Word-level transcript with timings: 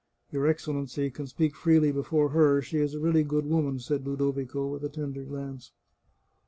"Your 0.31 0.47
Excellency 0.47 1.11
can 1.11 1.27
speak 1.27 1.55
freely 1.55 1.91
before 1.91 2.29
her; 2.29 2.59
she 2.63 2.79
is 2.79 2.95
a 2.95 2.99
really 2.99 3.21
good 3.23 3.45
woman," 3.45 3.77
said 3.77 4.03
Ludovico, 4.07 4.65
with 4.65 4.83
a 4.83 4.89
tender 4.89 5.21
glance. 5.23 5.73